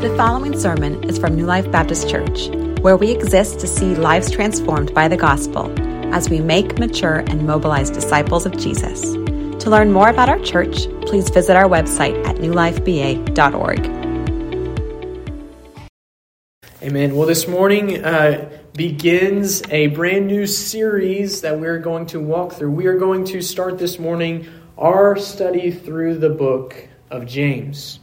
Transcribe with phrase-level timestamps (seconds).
[0.00, 2.48] The following sermon is from New Life Baptist Church,
[2.80, 5.72] where we exist to see lives transformed by the gospel
[6.14, 9.00] as we make, mature, and mobilize disciples of Jesus.
[9.02, 13.86] To learn more about our church, please visit our website at newlifeba.org.
[16.82, 17.16] Amen.
[17.16, 22.72] Well, this morning uh, begins a brand new series that we're going to walk through.
[22.72, 28.00] We are going to start this morning our study through the book of James.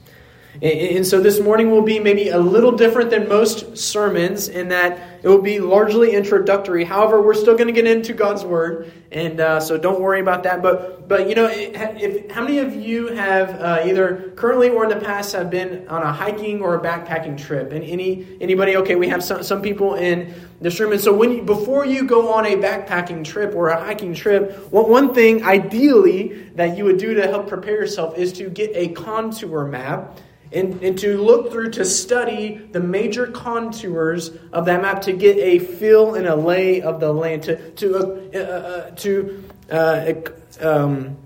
[0.61, 5.19] And so this morning will be maybe a little different than most sermons in that
[5.23, 6.83] it will be largely introductory.
[6.83, 10.43] However, we're still going to get into God's Word, and uh, so don't worry about
[10.43, 10.61] that.
[10.61, 14.91] But but you know, if, how many of you have uh, either currently or in
[14.91, 17.71] the past have been on a hiking or a backpacking trip?
[17.71, 18.77] And any anybody?
[18.77, 20.91] Okay, we have some some people in this room.
[20.91, 24.71] And so when you, before you go on a backpacking trip or a hiking trip,
[24.71, 28.69] well, one thing ideally that you would do to help prepare yourself is to get
[28.75, 30.19] a contour map
[30.53, 35.37] and, and to look through to study the major contours of that map to get
[35.37, 40.13] a feel and a lay of the land to to uh, uh, uh to uh,
[40.59, 41.17] um,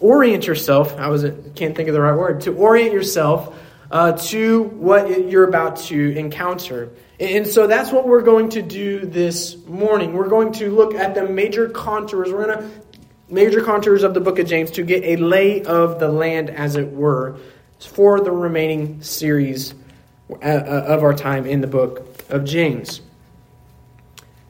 [0.00, 0.96] orient yourself.
[0.98, 1.22] I was
[1.54, 3.58] can't think of the right word to orient yourself
[3.90, 6.90] uh, to what you're about to encounter.
[7.18, 10.12] And so that's what we're going to do this morning.
[10.12, 12.30] We're going to look at the major contours.
[12.30, 12.70] We're going to
[13.28, 16.76] major contours of the book of James to get a lay of the land, as
[16.76, 17.38] it were
[17.86, 19.74] for the remaining series
[20.30, 23.00] uh, uh, of our time in the book of James.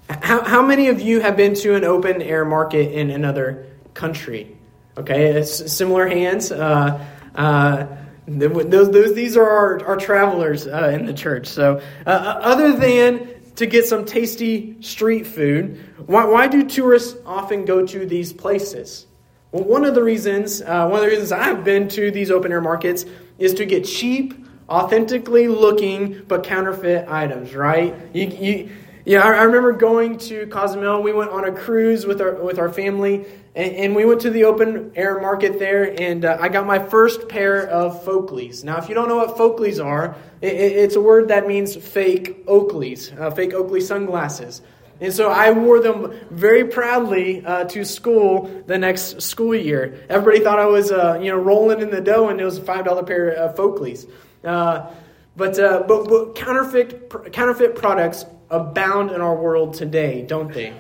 [0.09, 4.57] How, how many of you have been to an open air market in another country?
[4.97, 6.51] Okay, it's similar hands.
[6.51, 7.87] Uh, uh,
[8.27, 11.47] those, those, these are our, our travelers uh, in the church.
[11.47, 17.65] So, uh, other than to get some tasty street food, why, why do tourists often
[17.65, 19.07] go to these places?
[19.51, 22.53] Well, one of the reasons, uh, one of the reasons I've been to these open
[22.53, 23.07] air markets
[23.39, 24.35] is to get cheap,
[24.69, 27.55] authentically looking but counterfeit items.
[27.55, 27.95] Right?
[28.13, 28.71] You, you,
[29.07, 31.03] yeah, I, I remember going to Cozumel.
[31.03, 34.31] We went on a cruise with our with our family, and, and we went to
[34.31, 38.65] the open air market there, and uh, I got my first pair of Folkleys.
[38.65, 41.75] Now, if you don't know what Folkleys are, it, it, it's a word that means
[41.75, 44.61] fake Oakleys, uh, fake Oakley sunglasses.
[45.01, 50.05] And so I wore them very proudly uh, to school the next school year.
[50.09, 52.63] Everybody thought I was, uh, you know, rolling in the dough, and it was a
[52.63, 54.11] five dollar pair of Folkleys.
[54.45, 54.91] Uh,
[55.37, 60.75] but, uh, but but counterfeit counterfeit products abound in our world today, don't they?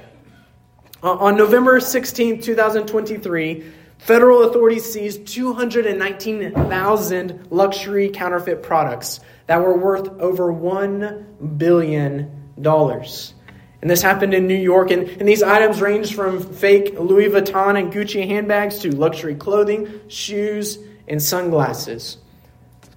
[1.00, 3.65] Uh, on November 16, 2023,
[3.99, 12.33] federal authorities seized 219,000 luxury counterfeit products that were worth over $1 billion.
[13.81, 14.91] And this happened in New York.
[14.91, 20.00] And, and these items ranged from fake Louis Vuitton and Gucci handbags to luxury clothing,
[20.09, 22.19] shoes, and sunglasses.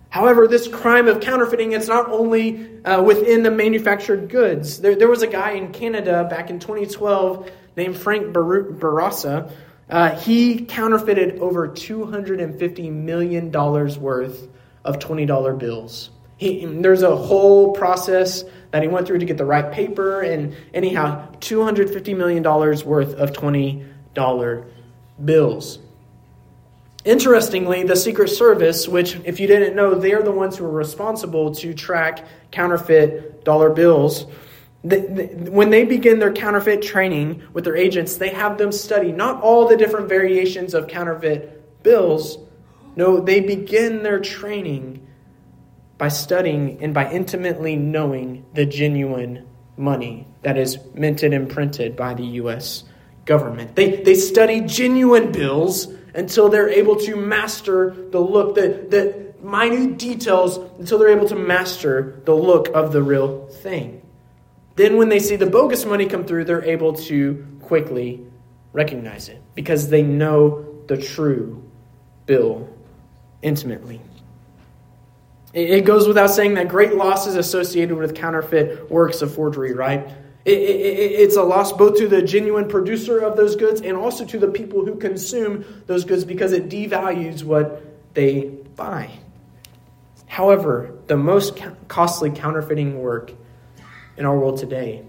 [0.10, 4.82] However, this crime of counterfeiting, it's not only uh, within the manufactured goods.
[4.82, 9.50] There, there, was a guy in Canada back in 2012 named Frank Bourassa.
[9.90, 14.50] Uh, he counterfeited over $250 million worth
[14.84, 16.10] of $20 bills.
[16.36, 20.56] He, there's a whole process that he went through to get the right paper, and
[20.74, 24.66] anyhow, $250 million worth of $20
[25.24, 25.80] bills.
[27.04, 31.54] Interestingly, the Secret Service, which, if you didn't know, they're the ones who are responsible
[31.56, 34.26] to track counterfeit dollar bills.
[34.84, 39.68] when they begin their counterfeit training with their agents, they have them study not all
[39.68, 42.38] the different variations of counterfeit bills.
[42.96, 45.01] No, they begin their training
[46.02, 49.48] by studying and by intimately knowing the genuine
[49.78, 52.86] money that is minted and printed by the U.S.
[53.26, 53.76] government.
[53.76, 55.86] They, they study genuine bills
[56.16, 61.36] until they're able to master the look, the, the minute details, until they're able to
[61.36, 64.02] master the look of the real thing.
[64.78, 68.26] Then, when they see the bogus money come through, they're able to quickly
[68.74, 71.64] recognize it because they know the true
[72.26, 72.68] bill
[73.44, 74.02] intimately.
[75.54, 80.10] It goes without saying that great loss is associated with counterfeit works of forgery, right?
[80.46, 84.26] It, it, it's a loss both to the genuine producer of those goods and also
[84.26, 88.46] to the people who consume those goods because it devalues what they
[88.76, 89.12] buy.
[90.26, 93.34] However, the most costly counterfeiting work
[94.16, 95.04] in our world today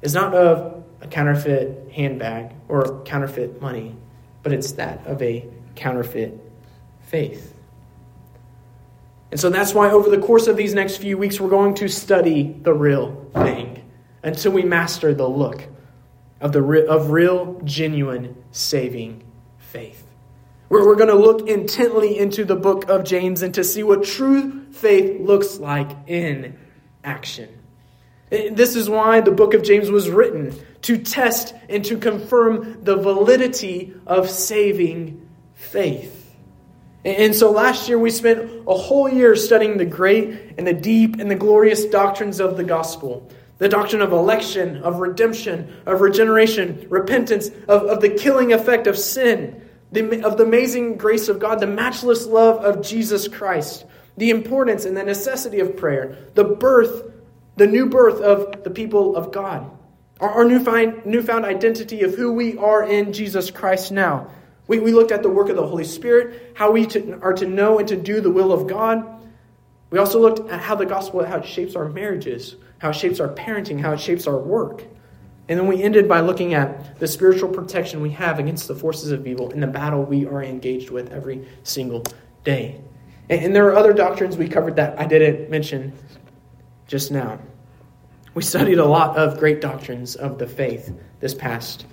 [0.00, 3.94] is not of a counterfeit handbag or counterfeit money,
[4.42, 6.40] but it's that of a counterfeit
[7.02, 7.53] faith.
[9.34, 11.88] And so that's why over the course of these next few weeks, we're going to
[11.88, 13.82] study the real thing
[14.22, 15.66] until we master the look
[16.40, 19.24] of, the, of real, genuine, saving
[19.58, 20.06] faith.
[20.68, 24.04] We're, we're going to look intently into the book of James and to see what
[24.04, 26.56] true faith looks like in
[27.02, 27.48] action.
[28.30, 32.84] Eh, this is why the book of James was written to test and to confirm
[32.84, 36.23] the validity of saving faith.
[37.04, 41.20] And so last year we spent a whole year studying the great and the deep
[41.20, 43.30] and the glorious doctrines of the gospel.
[43.58, 48.98] The doctrine of election, of redemption, of regeneration, repentance, of, of the killing effect of
[48.98, 53.84] sin, the, of the amazing grace of God, the matchless love of Jesus Christ,
[54.16, 57.12] the importance and the necessity of prayer, the birth,
[57.56, 59.70] the new birth of the people of God,
[60.20, 64.30] our, our newfound, newfound identity of who we are in Jesus Christ now.
[64.66, 67.46] We, we looked at the work of the Holy Spirit, how we to, are to
[67.46, 69.06] know and to do the will of God.
[69.90, 73.20] We also looked at how the gospel, how it shapes our marriages, how it shapes
[73.20, 74.84] our parenting, how it shapes our work.
[75.48, 79.10] And then we ended by looking at the spiritual protection we have against the forces
[79.10, 82.02] of evil in the battle we are engaged with every single
[82.44, 82.80] day.
[83.28, 85.92] And, and there are other doctrines we covered that I didn't mention
[86.86, 87.38] just now.
[88.32, 91.84] We studied a lot of great doctrines of the faith this past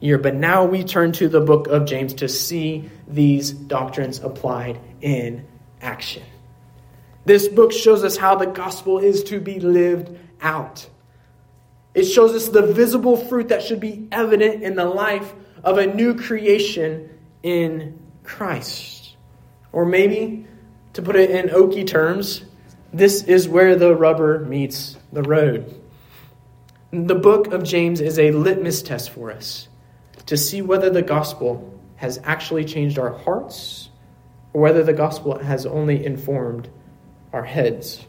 [0.00, 4.80] year, but now we turn to the book of James to see these doctrines applied
[5.00, 5.46] in
[5.80, 6.22] action.
[7.24, 10.88] This book shows us how the gospel is to be lived out.
[11.94, 15.86] It shows us the visible fruit that should be evident in the life of a
[15.86, 17.10] new creation
[17.42, 19.16] in Christ.
[19.72, 20.46] Or maybe,
[20.94, 22.42] to put it in Okie terms,
[22.92, 25.74] this is where the rubber meets the road.
[26.92, 29.68] The book of James is a litmus test for us
[30.30, 33.90] to see whether the gospel has actually changed our hearts
[34.52, 36.68] or whether the gospel has only informed
[37.32, 38.06] our heads.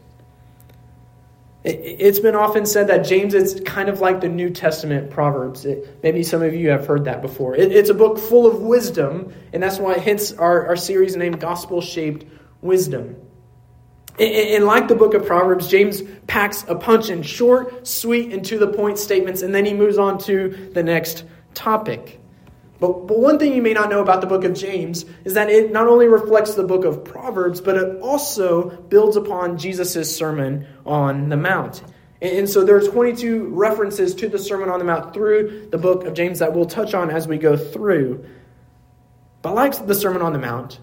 [1.63, 5.65] It's been often said that James is kind of like the New Testament Proverbs.
[5.65, 7.56] It, maybe some of you have heard that before.
[7.56, 11.39] It, it's a book full of wisdom, and that's why, hence, our, our series named
[11.39, 12.25] Gospel Shaped
[12.62, 13.15] Wisdom.
[14.19, 18.45] And, and like the book of Proverbs, James packs a punch in short, sweet, and
[18.45, 22.19] to the point statements, and then he moves on to the next topic.
[22.80, 25.50] But, but one thing you may not know about the book of James is that
[25.50, 30.65] it not only reflects the book of Proverbs, but it also builds upon Jesus' Sermon
[30.86, 31.83] on the Mount.
[32.21, 35.77] And, and so there are 22 references to the Sermon on the Mount through the
[35.77, 38.25] book of James that we'll touch on as we go through.
[39.44, 40.80] But like the Sermon on the Mount,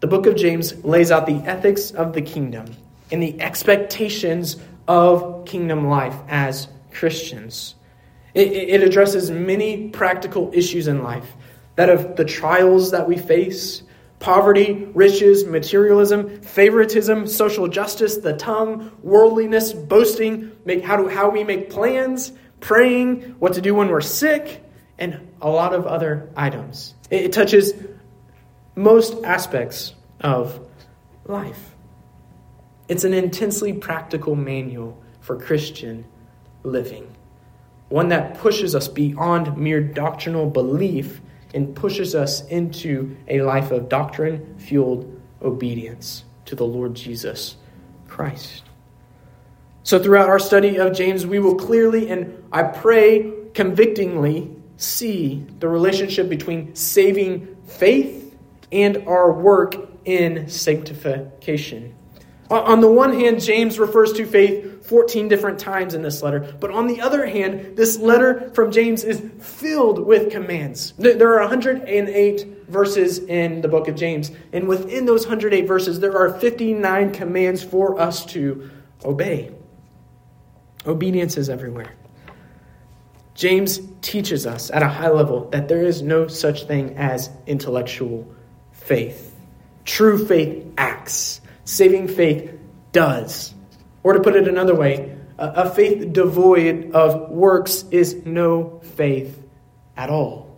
[0.00, 2.74] the book of James lays out the ethics of the kingdom
[3.10, 4.56] and the expectations
[4.88, 7.74] of kingdom life as Christians.
[8.36, 11.26] It, it addresses many practical issues in life
[11.76, 13.82] that of the trials that we face
[14.18, 21.44] poverty, riches, materialism, favoritism, social justice, the tongue, worldliness, boasting, make, how, do, how we
[21.44, 22.30] make plans,
[22.60, 24.62] praying, what to do when we're sick,
[24.98, 26.94] and a lot of other items.
[27.10, 27.72] It, it touches
[28.74, 30.60] most aspects of
[31.24, 31.74] life.
[32.88, 36.04] It's an intensely practical manual for Christian
[36.64, 37.15] living
[37.88, 41.20] one that pushes us beyond mere doctrinal belief
[41.54, 47.56] and pushes us into a life of doctrine fueled obedience to the Lord Jesus
[48.08, 48.64] Christ.
[49.82, 55.68] So, throughout our study of James, we will clearly and I pray convictingly see the
[55.68, 58.36] relationship between saving faith
[58.72, 61.94] and our work in sanctification.
[62.50, 66.54] Uh, on the one hand, James refers to faith 14 different times in this letter.
[66.60, 70.92] But on the other hand, this letter from James is filled with commands.
[70.96, 74.30] There are 108 verses in the book of James.
[74.52, 78.70] And within those 108 verses, there are 59 commands for us to
[79.04, 79.52] obey.
[80.86, 81.92] Obedience is everywhere.
[83.34, 88.26] James teaches us at a high level that there is no such thing as intellectual
[88.72, 89.34] faith.
[89.84, 91.40] True faith acts.
[91.66, 92.58] Saving faith
[92.92, 93.52] does.
[94.02, 99.42] Or to put it another way, a faith devoid of works is no faith
[99.96, 100.56] at all.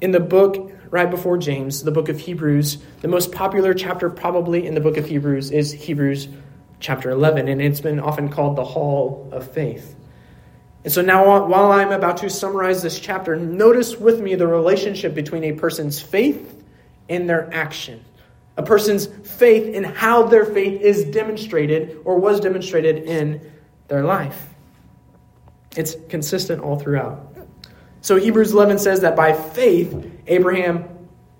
[0.00, 4.66] In the book right before James, the book of Hebrews, the most popular chapter probably
[4.66, 6.28] in the book of Hebrews is Hebrews
[6.80, 9.94] chapter 11, and it's been often called the Hall of Faith.
[10.82, 15.14] And so now, while I'm about to summarize this chapter, notice with me the relationship
[15.14, 16.64] between a person's faith
[17.08, 18.04] and their action
[18.58, 23.40] a person's faith in how their faith is demonstrated or was demonstrated in
[23.86, 24.48] their life.
[25.76, 27.36] It's consistent all throughout.
[28.00, 29.94] So Hebrews 11 says that by faith,
[30.26, 30.84] Abraham,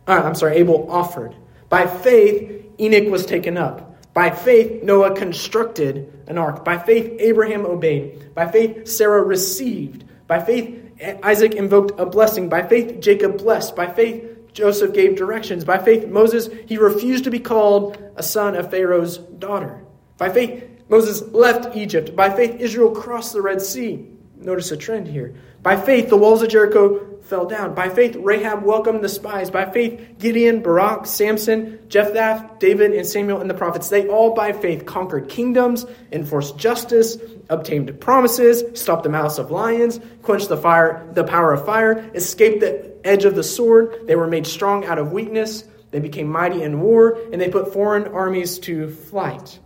[0.06, 1.34] uh, I'm sorry, Abel offered.
[1.68, 3.96] By faith, Enoch was taken up.
[4.14, 6.64] By faith, Noah constructed an ark.
[6.64, 8.32] By faith, Abraham obeyed.
[8.34, 10.04] By faith, Sarah received.
[10.28, 12.48] By faith, Isaac invoked a blessing.
[12.48, 13.74] By faith, Jacob blessed.
[13.74, 15.64] By faith, Joseph gave directions.
[15.64, 19.84] By faith, Moses, he refused to be called a son of Pharaoh's daughter.
[20.16, 22.16] By faith, Moses left Egypt.
[22.16, 24.08] By faith, Israel crossed the Red Sea.
[24.40, 25.34] Notice a trend here.
[25.62, 27.74] By faith, the walls of Jericho fell down.
[27.74, 29.50] By faith, Rahab welcomed the spies.
[29.50, 34.52] By faith, Gideon, Barak, Samson, Jephthah, David, and Samuel and the prophets, they all by
[34.52, 37.18] faith conquered kingdoms, enforced justice,
[37.48, 42.60] obtained promises, stopped the mouths of lions, quenched the fire, the power of fire, escaped
[42.60, 44.06] the edge of the sword.
[44.06, 45.64] They were made strong out of weakness.
[45.90, 49.58] They became mighty in war, and they put foreign armies to flight.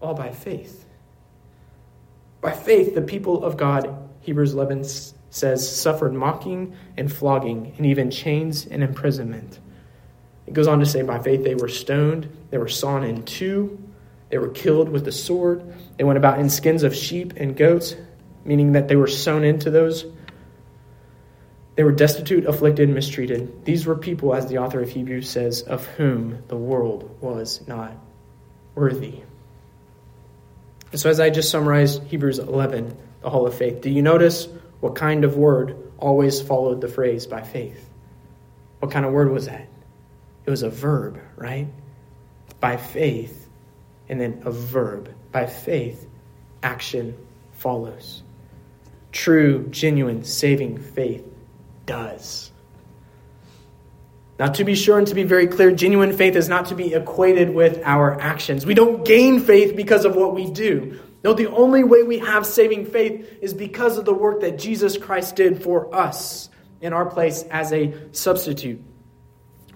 [0.00, 0.83] All by faith.
[2.44, 4.84] By faith, the people of God, Hebrews 11
[5.30, 9.58] says, suffered mocking and flogging, and even chains and imprisonment.
[10.46, 13.82] It goes on to say, by faith they were stoned, they were sawn in two,
[14.28, 17.96] they were killed with the sword, they went about in skins of sheep and goats,
[18.44, 20.04] meaning that they were sewn into those.
[21.76, 23.64] They were destitute, afflicted, mistreated.
[23.64, 27.94] These were people, as the author of Hebrews says, of whom the world was not
[28.74, 29.22] worthy.
[30.94, 34.46] And so, as I just summarized Hebrews 11, the Hall of Faith, do you notice
[34.78, 37.90] what kind of word always followed the phrase by faith?
[38.78, 39.66] What kind of word was that?
[40.46, 41.66] It was a verb, right?
[42.60, 43.48] By faith,
[44.08, 45.12] and then a verb.
[45.32, 46.06] By faith,
[46.62, 47.18] action
[47.54, 48.22] follows.
[49.10, 51.26] True, genuine, saving faith
[51.86, 52.52] does.
[54.38, 56.92] Now, to be sure and to be very clear, genuine faith is not to be
[56.92, 58.66] equated with our actions.
[58.66, 60.98] We don't gain faith because of what we do.
[61.22, 64.98] No, the only way we have saving faith is because of the work that Jesus
[64.98, 66.50] Christ did for us
[66.80, 68.82] in our place as a substitute.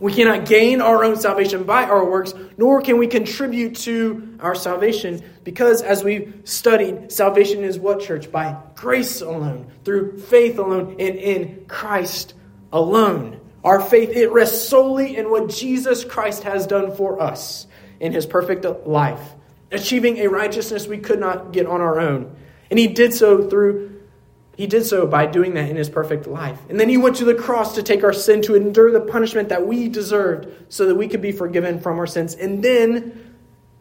[0.01, 4.55] We cannot gain our own salvation by our works, nor can we contribute to our
[4.55, 8.31] salvation, because as we've studied, salvation is what, church?
[8.31, 12.35] By grace alone, through faith alone, and in Christ
[12.73, 13.41] alone.
[13.69, 17.67] Our faith, it rests solely in what Jesus Christ has done for us
[18.01, 19.35] in his perfect life
[19.71, 22.35] achieving a righteousness we could not get on our own.
[22.71, 23.95] And he did so through
[24.57, 26.59] he did so by doing that in his perfect life.
[26.69, 29.51] And then he went to the cross to take our sin, to endure the punishment
[29.51, 32.35] that we deserved, so that we could be forgiven from our sins.
[32.35, 33.37] And then,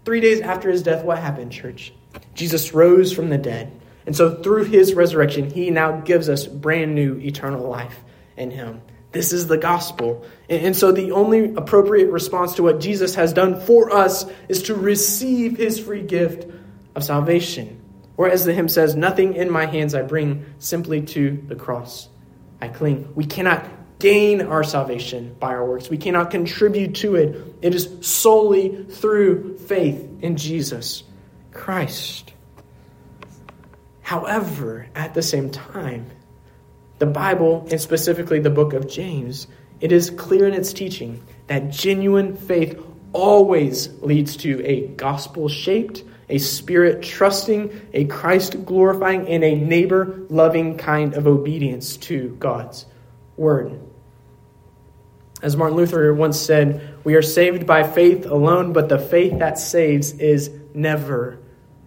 [0.06, 1.94] three days after his death, what happened, church?
[2.36, 3.72] Jesus rose from the dead.
[4.06, 8.00] And so, through his resurrection, he now gives us brand new eternal life
[8.36, 8.82] in him.
[9.12, 10.26] This is the gospel.
[10.50, 14.76] And so the only appropriate response to what Jesus has done for us is to
[14.76, 16.50] receive his free gift
[16.96, 17.82] of salvation.
[18.18, 22.10] Or as the hymn says, nothing in my hands I bring, simply to the cross
[22.62, 23.14] I cling.
[23.16, 23.66] We cannot
[24.00, 25.90] gain our salvation by our works.
[25.90, 27.56] We cannot contribute to it.
[27.62, 31.04] It is solely through faith in Jesus
[31.52, 32.34] Christ.
[34.02, 36.10] However, at the same time,
[37.00, 39.48] the Bible, and specifically the book of James,
[39.80, 42.82] it is clear in its teaching that genuine faith
[43.13, 50.25] always leads to a gospel shaped, a spirit trusting, a Christ glorifying, and a neighbor
[50.30, 52.86] loving kind of obedience to God's
[53.38, 53.80] word.
[55.42, 59.60] As Martin Luther once said, we are saved by faith alone, but the faith that
[59.60, 61.38] saves is never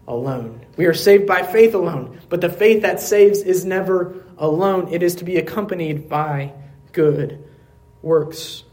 [0.06, 0.64] alone.
[0.80, 4.88] We are saved by faith alone, but the faith that saves is never alone.
[4.90, 6.54] It is to be accompanied by
[6.92, 7.46] good
[8.00, 8.64] works.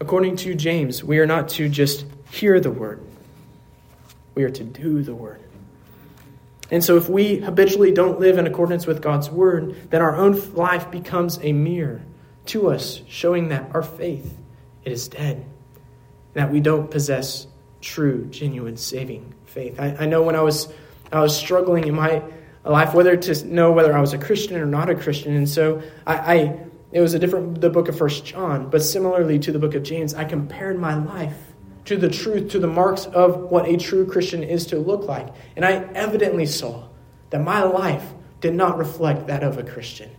[0.00, 3.00] According to James, we are not to just hear the word,
[4.34, 5.40] we are to do the word.
[6.72, 10.52] And so, if we habitually don't live in accordance with God's word, then our own
[10.54, 12.02] life becomes a mirror
[12.46, 14.36] to us, showing that our faith
[14.84, 15.46] it is dead,
[16.34, 17.46] that we don't possess
[17.82, 19.78] true, genuine, saving faith.
[19.78, 20.72] I, I know when I was
[21.12, 22.22] I was struggling in my
[22.64, 25.82] life whether to know whether I was a Christian or not a Christian, and so
[26.06, 26.58] I, I
[26.92, 29.82] it was a different the book of First John, but similarly to the book of
[29.82, 31.36] James, I compared my life
[31.84, 35.28] to the truth, to the marks of what a true Christian is to look like,
[35.56, 36.84] and I evidently saw
[37.30, 40.10] that my life did not reflect that of a Christian,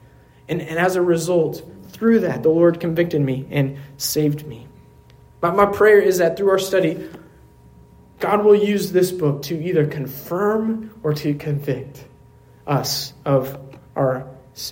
[0.48, 4.68] and and as a result, through that, the Lord convicted me and saved me.
[5.40, 7.10] But my prayer is that through our study,
[8.24, 12.06] God will use this book to either confirm or to convict
[12.66, 13.60] us of
[13.98, 14.26] our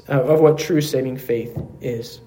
[0.08, 2.22] of what true saving faith is.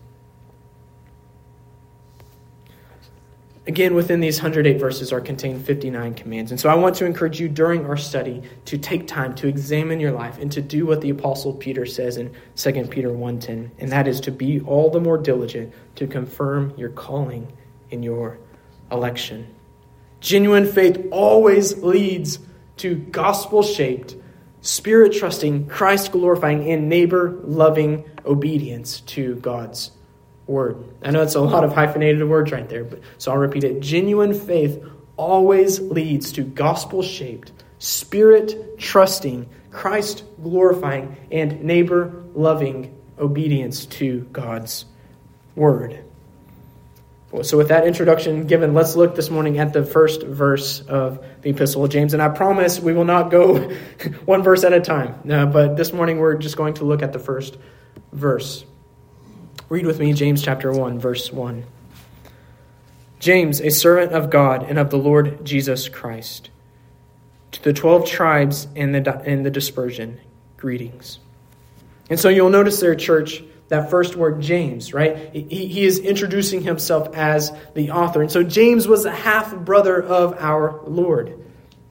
[3.66, 6.50] Again, within these 108 verses are contained 59 commands.
[6.50, 10.00] And so I want to encourage you during our study to take time to examine
[10.00, 13.90] your life and to do what the apostle Peter says in 2 Peter 1:10, and
[13.90, 17.50] that is to be all the more diligent to confirm your calling
[17.90, 18.37] in your
[18.93, 19.47] election.
[20.25, 22.38] Genuine faith always leads
[22.78, 24.16] to gospel shaped,
[24.62, 29.90] spirit trusting, Christ glorifying, and neighbor loving obedience to God's
[30.47, 30.83] word.
[31.02, 33.81] I know it's a lot of hyphenated words right there, but so I'll repeat it.
[33.81, 34.83] Genuine faith
[35.19, 44.87] always leads to gospel shaped, spirit trusting, Christ glorifying, and neighbor loving obedience to God's
[45.54, 46.02] word.
[47.43, 51.50] So, with that introduction given, let's look this morning at the first verse of the
[51.50, 52.12] Epistle of James.
[52.12, 53.59] And I promise we will not go
[54.25, 57.12] one verse at a time, uh, but this morning we're just going to look at
[57.12, 57.59] the first
[58.12, 58.64] verse.
[59.69, 61.64] Read with me James chapter 1, verse 1.
[63.19, 66.50] James, a servant of God and of the Lord Jesus Christ,
[67.53, 70.21] to the 12 tribes in the, in the dispersion,
[70.57, 71.19] greetings.
[72.11, 75.33] And so you'll notice there, church, that first word, James, right?
[75.33, 78.21] He, he is introducing himself as the author.
[78.21, 81.40] And so James was a half brother of our Lord.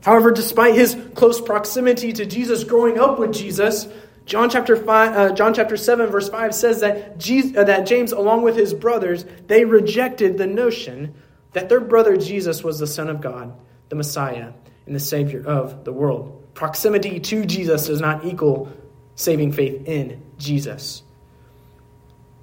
[0.04, 3.88] However, despite his close proximity to Jesus, growing up with Jesus,
[4.26, 8.12] John chapter five, uh, John chapter seven, verse five says that Jesus, uh, that James,
[8.12, 11.14] along with his brothers, they rejected the notion
[11.54, 13.54] that their brother Jesus was the Son of God,
[13.90, 14.54] the Messiah,
[14.86, 16.54] and the Savior of the world.
[16.54, 18.72] Proximity to Jesus does not equal
[19.16, 21.04] saving faith in Jesus.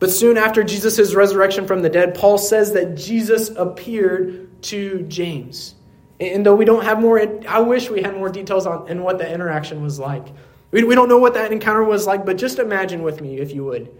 [0.00, 5.74] But soon after Jesus' resurrection from the dead, Paul says that Jesus appeared to James.
[6.18, 9.18] And though we don't have more, I wish we had more details on and what
[9.18, 10.26] the interaction was like.
[10.70, 13.52] We, we don't know what that encounter was like, but just imagine with me, if
[13.52, 13.94] you would.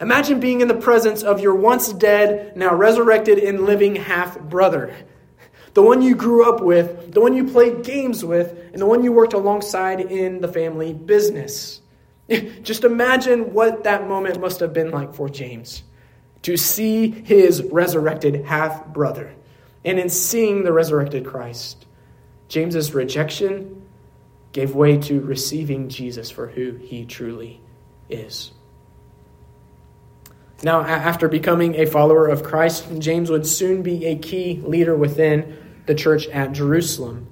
[0.00, 4.94] Imagine being in the presence of your once dead, now resurrected and living half brother.
[5.74, 9.04] The one you grew up with, the one you played games with, and the one
[9.04, 11.80] you worked alongside in the family business.
[12.62, 15.82] Just imagine what that moment must have been like for James
[16.42, 19.34] to see his resurrected half brother.
[19.84, 21.86] And in seeing the resurrected Christ,
[22.48, 23.82] James's rejection
[24.52, 27.60] gave way to receiving Jesus for who he truly
[28.08, 28.52] is.
[30.62, 35.58] Now, after becoming a follower of Christ, James would soon be a key leader within
[35.86, 37.26] the church at Jerusalem.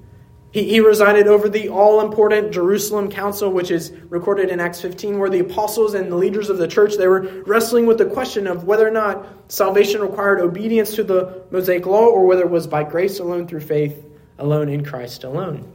[0.53, 5.19] He, he resided over the all important Jerusalem Council, which is recorded in Acts 15,
[5.19, 8.47] where the apostles and the leaders of the church they were wrestling with the question
[8.47, 12.67] of whether or not salvation required obedience to the Mosaic law or whether it was
[12.67, 14.05] by grace alone through faith
[14.39, 15.73] alone in Christ alone.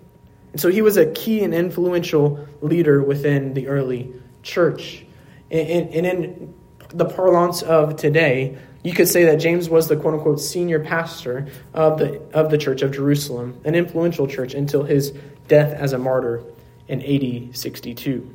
[0.52, 4.14] And so he was a key and influential leader within the early
[4.44, 5.06] church.
[5.50, 6.54] And, and in
[6.90, 11.48] the parlance of today, you could say that James was the quote unquote senior pastor
[11.74, 15.14] of the, of the church of Jerusalem, an influential church until his
[15.48, 16.44] death as a martyr
[16.88, 18.34] in AD 62.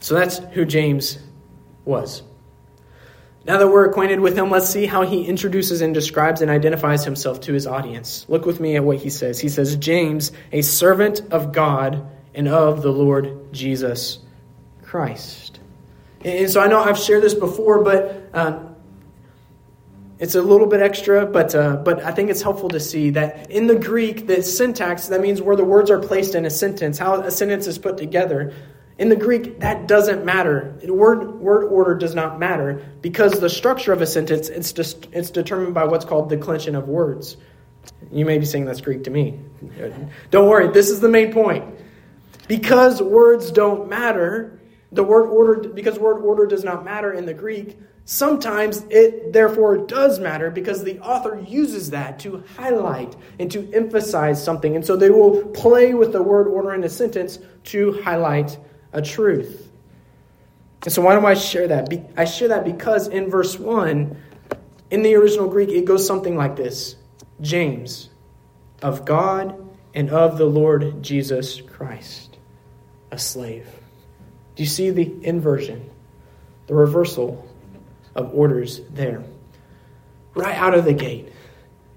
[0.00, 1.18] So that's who James
[1.84, 2.22] was.
[3.44, 7.04] Now that we're acquainted with him, let's see how he introduces and describes and identifies
[7.04, 8.26] himself to his audience.
[8.28, 9.40] Look with me at what he says.
[9.40, 14.18] He says, James, a servant of God and of the Lord Jesus
[14.82, 15.57] Christ.
[16.24, 18.76] And so I know I've shared this before, but um,
[20.18, 23.50] it's a little bit extra, but, uh, but I think it's helpful to see that
[23.50, 26.98] in the Greek, the syntax, that means where the words are placed in a sentence,
[26.98, 28.52] how a sentence is put together.
[28.98, 30.76] In the Greek, that doesn't matter.
[30.82, 35.30] Word, word order does not matter because the structure of a sentence, it's, just, it's
[35.30, 37.36] determined by what's called declension of words.
[38.10, 39.38] You may be saying that's Greek to me.
[40.32, 41.76] Don't worry, this is the main point.
[42.48, 44.58] Because words don't matter,
[44.92, 49.76] the word order, because word order does not matter in the Greek, sometimes it therefore
[49.76, 54.76] does matter because the author uses that to highlight and to emphasize something.
[54.76, 58.58] And so they will play with the word order in a sentence to highlight
[58.92, 59.70] a truth.
[60.84, 61.92] And so why do I share that?
[62.16, 64.16] I share that because in verse 1,
[64.90, 66.96] in the original Greek, it goes something like this
[67.40, 68.08] James,
[68.82, 72.38] of God and of the Lord Jesus Christ,
[73.10, 73.66] a slave.
[74.58, 75.88] Do you see the inversion,
[76.66, 77.48] the reversal
[78.16, 79.22] of orders there?
[80.34, 81.32] Right out of the gate,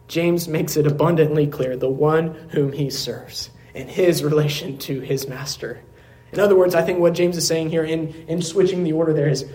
[0.08, 5.28] James makes it abundantly clear the one whom he serves and his relation to his
[5.28, 5.82] master.
[6.34, 9.12] In other words, I think what James is saying here in, in switching the order
[9.12, 9.50] there is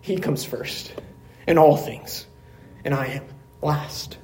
[0.00, 0.94] he comes first
[1.48, 2.24] in all things,
[2.84, 3.24] and I am
[3.62, 4.16] last.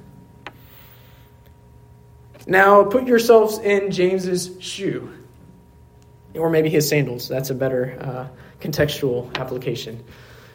[2.47, 5.20] Now, put yourselves in James's shoe
[6.35, 7.27] or maybe his sandals.
[7.27, 8.27] That's a better uh,
[8.59, 10.03] contextual application.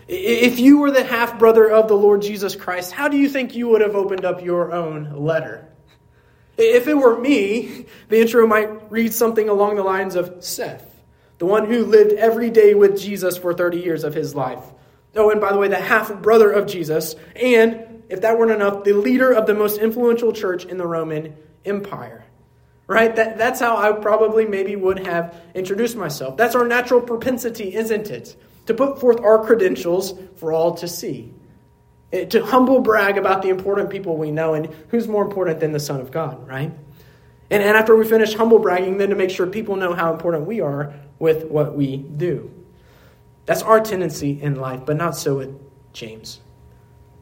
[0.08, 3.56] If you were the half brother of the Lord Jesus Christ, how do you think
[3.56, 5.66] you would have opened up your own letter?
[6.56, 11.02] If it were me, the intro might read something along the lines of Seth,
[11.38, 14.62] the one who lived every day with Jesus for 30 years of his life.
[15.16, 18.84] Oh, and by the way, the half brother of Jesus, and if that weren't enough,
[18.84, 22.25] the leader of the most influential church in the Roman Empire.
[22.86, 23.14] Right?
[23.16, 26.36] That, that's how I probably maybe would have introduced myself.
[26.36, 28.36] That's our natural propensity, isn't it?
[28.66, 31.32] To put forth our credentials for all to see.
[32.12, 35.72] Eh, to humble brag about the important people we know and who's more important than
[35.72, 36.72] the Son of God, right?
[37.50, 40.46] And, and after we finish humble bragging, then to make sure people know how important
[40.46, 42.52] we are with what we do.
[43.46, 45.58] That's our tendency in life, but not so with
[45.92, 46.40] James.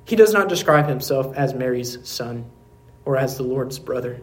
[0.07, 2.51] He does not describe himself as Mary's son
[3.05, 4.21] or as the Lord's brother.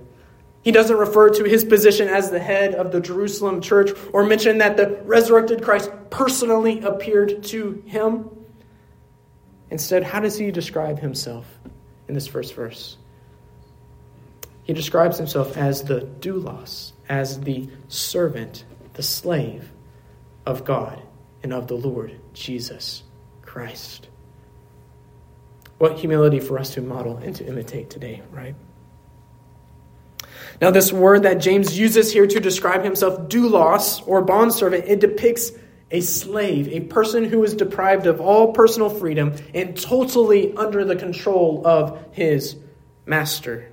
[0.63, 4.59] He doesn't refer to his position as the head of the Jerusalem church or mention
[4.59, 8.29] that the resurrected Christ personally appeared to him.
[9.71, 11.47] Instead, how does he describe himself
[12.07, 12.97] in this first verse?
[14.63, 19.71] He describes himself as the doulos, as the servant, the slave
[20.45, 21.01] of God
[21.41, 23.01] and of the Lord Jesus
[23.41, 24.07] Christ.
[25.79, 28.53] What humility for us to model and to imitate today, right?
[30.61, 35.51] Now, this word that James uses here to describe himself, doulos, or bondservant, it depicts
[35.89, 40.95] a slave, a person who is deprived of all personal freedom and totally under the
[40.95, 42.55] control of his
[43.07, 43.71] master.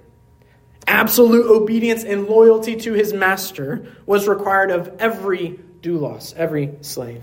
[0.86, 7.22] Absolute obedience and loyalty to his master was required of every doulos, every slave.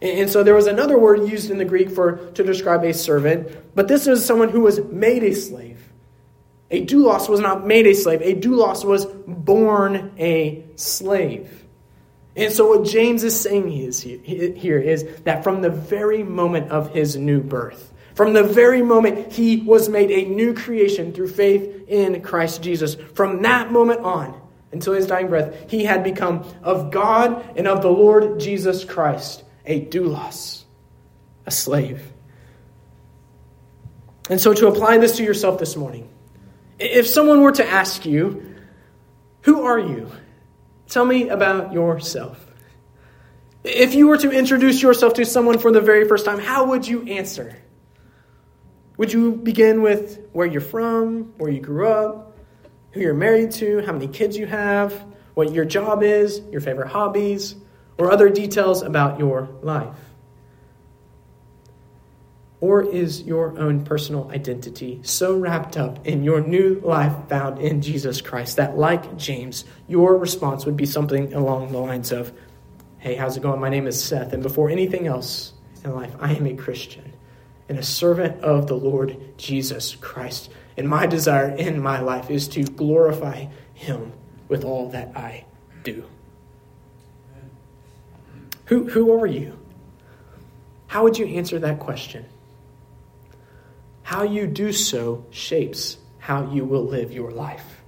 [0.00, 3.74] And so there was another word used in the Greek for to describe a servant,
[3.74, 5.91] but this is someone who was made a slave.
[6.72, 8.22] A doulos was not made a slave.
[8.22, 11.66] A doulos was born a slave.
[12.34, 16.90] And so, what James is saying is, here is that from the very moment of
[16.94, 21.88] his new birth, from the very moment he was made a new creation through faith
[21.88, 24.40] in Christ Jesus, from that moment on
[24.72, 29.44] until his dying breath, he had become of God and of the Lord Jesus Christ
[29.66, 30.64] a doulos,
[31.44, 32.10] a slave.
[34.30, 36.08] And so, to apply this to yourself this morning,
[36.82, 38.56] if someone were to ask you,
[39.42, 40.10] Who are you?
[40.88, 42.38] Tell me about yourself.
[43.64, 46.86] If you were to introduce yourself to someone for the very first time, how would
[46.86, 47.56] you answer?
[48.96, 52.36] Would you begin with where you're from, where you grew up,
[52.90, 54.92] who you're married to, how many kids you have,
[55.34, 57.54] what your job is, your favorite hobbies,
[57.98, 59.96] or other details about your life?
[62.62, 67.82] Or is your own personal identity so wrapped up in your new life found in
[67.82, 72.32] Jesus Christ that, like James, your response would be something along the lines of,
[72.98, 73.60] Hey, how's it going?
[73.60, 77.12] My name is Seth, and before anything else in life, I am a Christian
[77.68, 80.48] and a servant of the Lord Jesus Christ.
[80.76, 84.12] And my desire in my life is to glorify Him
[84.46, 85.46] with all that I
[85.82, 86.04] do.
[88.66, 89.58] Who, who are you?
[90.86, 92.24] How would you answer that question?
[94.12, 97.82] How you do so shapes how you will live your life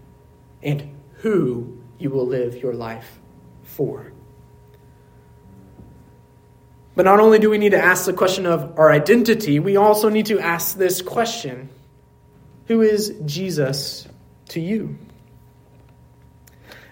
[0.62, 3.20] and who you will live your life
[3.62, 4.10] for.
[6.96, 10.08] But not only do we need to ask the question of our identity, we also
[10.08, 11.68] need to ask this question
[12.68, 14.08] Who is Jesus
[14.48, 14.96] to you?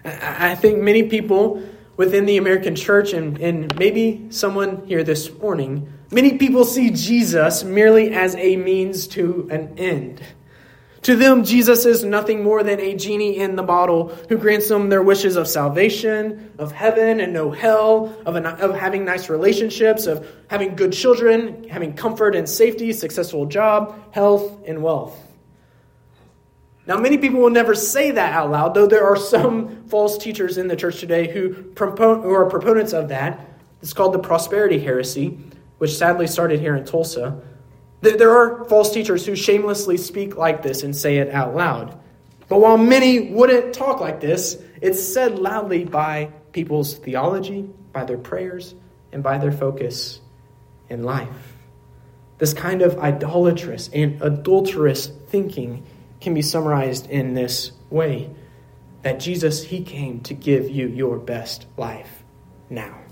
[0.05, 1.63] I think many people
[1.97, 7.63] within the American church, and, and maybe someone here this morning, many people see Jesus
[7.63, 10.21] merely as a means to an end.
[11.03, 14.87] To them, Jesus is nothing more than a genie in the bottle who grants them
[14.87, 20.25] their wishes of salvation, of heaven and no hell, of, of having nice relationships, of
[20.47, 25.19] having good children, having comfort and safety, successful job, health, and wealth.
[26.87, 30.57] Now, many people will never say that out loud, though there are some false teachers
[30.57, 33.45] in the church today who, who are proponents of that.
[33.81, 35.37] It's called the prosperity heresy,
[35.77, 37.41] which sadly started here in Tulsa.
[38.01, 41.97] There are false teachers who shamelessly speak like this and say it out loud.
[42.49, 48.17] But while many wouldn't talk like this, it's said loudly by people's theology, by their
[48.17, 48.75] prayers,
[49.11, 50.19] and by their focus
[50.89, 51.53] in life.
[52.37, 55.85] This kind of idolatrous and adulterous thinking
[56.19, 58.29] can be summarized in this way
[59.03, 62.23] that Jesus, He came to give you your best life
[62.69, 63.02] now.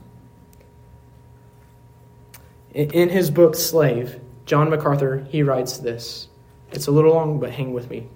[2.73, 6.27] In his book, Slave, John MacArthur, he writes this.
[6.71, 8.07] It's a little long, but hang with me.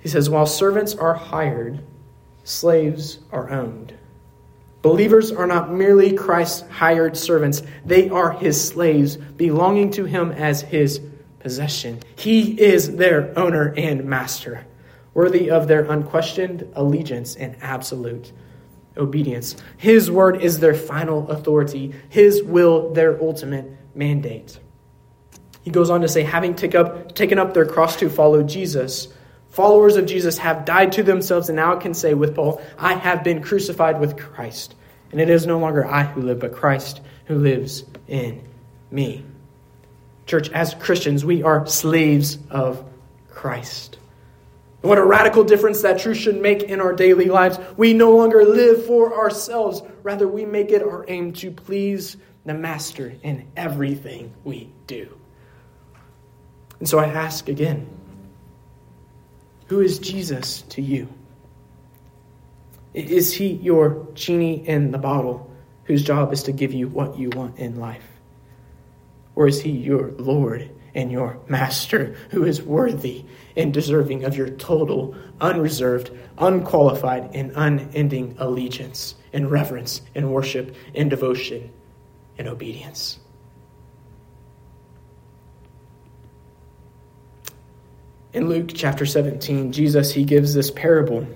[0.00, 1.80] He says, While servants are hired,
[2.44, 3.92] slaves are owned.
[4.80, 10.62] Believers are not merely Christ's hired servants, they are his slaves, belonging to him as
[10.62, 11.00] his
[11.40, 12.00] possession.
[12.16, 14.64] He is their owner and master,
[15.12, 18.32] worthy of their unquestioned allegiance and absolute
[18.98, 19.56] obedience.
[19.76, 24.58] His word is their final authority, His will, their ultimate mandate.
[25.62, 29.08] He goes on to say, having take up, taken up their cross to follow Jesus,
[29.58, 33.24] Followers of Jesus have died to themselves and now can say with Paul, I have
[33.24, 34.76] been crucified with Christ.
[35.10, 38.40] And it is no longer I who live, but Christ who lives in
[38.90, 39.24] me.
[40.26, 42.84] Church, as Christians, we are slaves of
[43.30, 43.98] Christ.
[44.82, 47.58] And what a radical difference that truth should make in our daily lives.
[47.76, 52.54] We no longer live for ourselves, rather, we make it our aim to please the
[52.54, 55.18] Master in everything we do.
[56.78, 57.86] And so I ask again
[59.66, 61.08] who is Jesus to you?
[62.94, 65.50] Is he your genie in the bottle
[65.84, 68.06] whose job is to give you what you want in life?
[69.34, 73.24] Or is he your Lord and your Master who is worthy
[73.56, 81.08] and deserving of your total, unreserved, unqualified, and unending allegiance and reverence and worship and
[81.08, 81.70] devotion
[82.36, 83.20] and obedience?
[88.32, 91.28] In Luke chapter 17, Jesus he gives this parable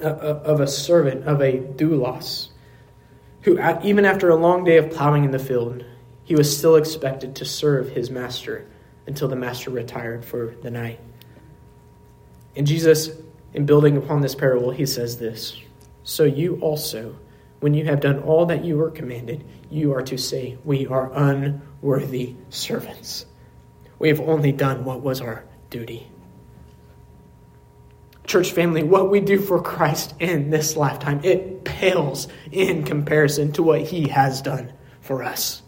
[0.00, 2.48] of a servant of a doulos
[3.42, 5.84] who even after a long day of plowing in the field,
[6.24, 8.66] he was still expected to serve his master
[9.06, 11.00] until the master retired for the night.
[12.54, 13.10] And Jesus,
[13.54, 15.56] in building upon this parable, he says this
[16.04, 17.16] So you also,
[17.60, 21.12] when you have done all that you were commanded, you are to say, We are
[21.12, 23.26] unworthy servants.
[23.98, 26.08] We have only done what was our duty.
[28.24, 33.62] Church family, what we do for Christ in this lifetime, it pales in comparison to
[33.62, 35.61] what he has done for us.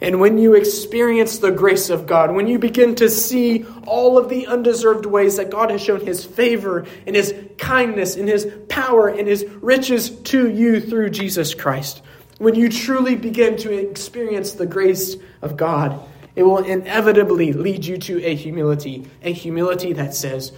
[0.00, 4.28] And when you experience the grace of God, when you begin to see all of
[4.28, 9.08] the undeserved ways that God has shown his favor and his kindness and his power
[9.08, 12.02] and his riches to you through Jesus Christ,
[12.38, 16.00] when you truly begin to experience the grace of God,
[16.36, 20.52] it will inevitably lead you to a humility, a humility that says,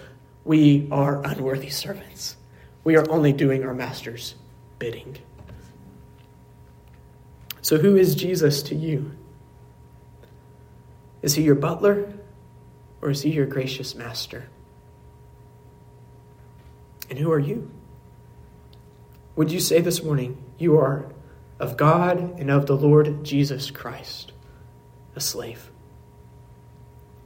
[0.44, 2.36] We are unworthy servants.
[2.84, 4.34] We are only doing our master's
[4.78, 5.16] bidding.
[7.62, 9.12] So, who is Jesus to you?
[11.22, 12.12] Is he your butler
[13.02, 14.48] or is he your gracious master?
[17.08, 17.70] And who are you?
[19.36, 21.06] Would you say this morning, You are
[21.58, 24.32] of God and of the Lord Jesus Christ,
[25.16, 25.70] a slave?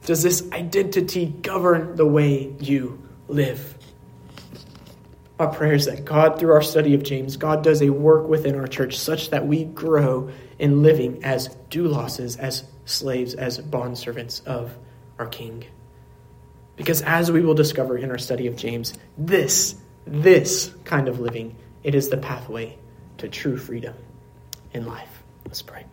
[0.05, 3.77] Does this identity govern the way you live?
[5.39, 8.55] Our prayer is that God, through our study of James, God does a work within
[8.55, 14.75] our church such that we grow in living as douloses, as slaves, as bondservants of
[15.19, 15.65] our King.
[16.75, 21.55] Because as we will discover in our study of James, this, this kind of living,
[21.83, 22.77] it is the pathway
[23.17, 23.95] to true freedom
[24.73, 25.23] in life.
[25.45, 25.85] Let's pray.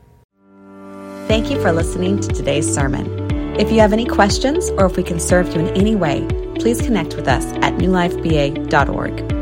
[1.28, 3.30] Thank you for listening to today's sermon.
[3.58, 6.26] If you have any questions or if we can serve you in any way,
[6.56, 9.41] please connect with us at newlifeba.org.